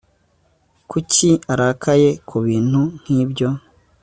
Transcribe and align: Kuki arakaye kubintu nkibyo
Kuki 0.89 1.29
arakaye 1.53 2.09
kubintu 2.29 2.81
nkibyo 2.99 3.49